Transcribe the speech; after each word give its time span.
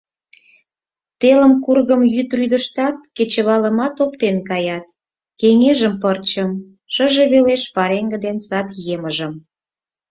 Телым 1.21 1.53
кургым 1.65 2.01
йӱдрӱдыштат, 2.13 2.97
кечывалымат 3.15 3.95
оптен 4.03 4.37
каят, 4.49 4.85
кеҥежым— 5.39 5.93
пырчым, 6.01 6.51
шыже 6.93 7.23
велеш— 7.33 7.63
пареҥге 7.75 8.17
ден 8.25 8.37
сад 8.47 8.67
емыжым. 8.95 9.33